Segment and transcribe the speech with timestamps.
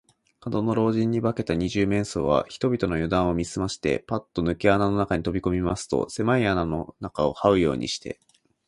[0.43, 8.19] 門野老人に化けた二十面相は、人々のゆだんを見すまして、パッとぬけ穴の中にとびこみますと、せまい穴の中をはうようにして、